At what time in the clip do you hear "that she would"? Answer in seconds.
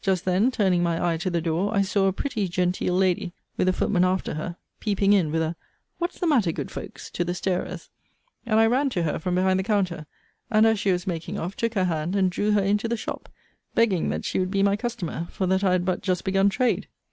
14.10-14.52